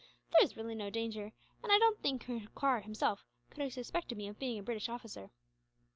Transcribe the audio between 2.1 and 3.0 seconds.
Holkar,